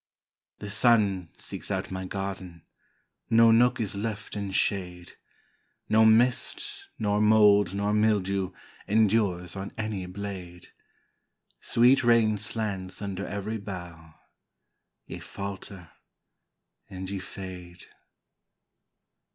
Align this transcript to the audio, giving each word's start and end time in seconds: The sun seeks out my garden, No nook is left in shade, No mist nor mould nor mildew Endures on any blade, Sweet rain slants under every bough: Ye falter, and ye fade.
The 0.57 0.71
sun 0.71 1.29
seeks 1.37 1.69
out 1.69 1.91
my 1.91 2.05
garden, 2.05 2.63
No 3.29 3.51
nook 3.51 3.79
is 3.79 3.93
left 3.93 4.35
in 4.35 4.49
shade, 4.49 5.11
No 5.89 6.05
mist 6.05 6.87
nor 6.97 7.21
mould 7.21 7.75
nor 7.75 7.93
mildew 7.93 8.51
Endures 8.87 9.55
on 9.55 9.71
any 9.77 10.07
blade, 10.07 10.69
Sweet 11.59 12.03
rain 12.03 12.35
slants 12.39 12.99
under 12.99 13.27
every 13.27 13.59
bough: 13.59 14.15
Ye 15.05 15.19
falter, 15.19 15.91
and 16.89 17.07
ye 17.07 17.19
fade. 17.19 17.85